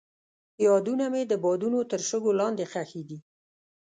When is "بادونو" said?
1.43-1.79